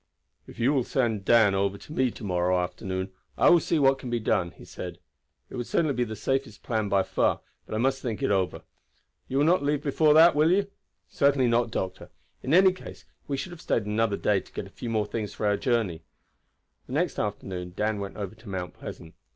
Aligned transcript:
"If 0.47 0.57
you 0.57 0.73
will 0.73 0.83
send 0.83 1.25
Dan 1.25 1.53
over 1.53 1.77
to 1.77 1.93
me 1.93 2.09
to 2.09 2.23
morrow 2.23 2.57
afternoon 2.57 3.11
I 3.37 3.51
will 3.51 3.59
see 3.59 3.77
what 3.77 3.99
can 3.99 4.09
be 4.09 4.19
done," 4.19 4.49
he 4.49 4.65
said. 4.65 4.97
"It 5.47 5.57
would 5.57 5.67
certainly 5.67 5.93
be 5.93 6.03
the 6.03 6.15
safest 6.15 6.63
plan 6.63 6.89
by 6.89 7.03
far; 7.03 7.41
but 7.67 7.75
I 7.75 7.77
must 7.77 8.01
think 8.01 8.23
it 8.23 8.31
over. 8.31 8.63
You 9.27 9.37
will 9.37 9.45
not 9.45 9.61
leave 9.61 9.83
before 9.83 10.15
that, 10.15 10.33
will 10.33 10.49
you?" 10.51 10.71
"Certainly 11.07 11.49
not, 11.49 11.69
doctor. 11.69 12.09
In 12.41 12.51
any 12.51 12.71
case 12.73 13.05
we 13.27 13.37
should 13.37 13.51
have 13.51 13.61
stayed 13.61 13.85
another 13.85 14.17
day 14.17 14.39
to 14.39 14.51
get 14.51 14.65
a 14.65 14.71
few 14.71 14.89
more 14.89 15.05
things 15.05 15.35
for 15.35 15.45
our 15.45 15.55
journey." 15.55 16.01
The 16.87 16.93
next 16.93 17.19
afternoon 17.19 17.73
Dan 17.75 17.99
went 17.99 18.17
over 18.17 18.33
to 18.33 18.49
Mount 18.49 18.73
Pleasant. 18.73 19.13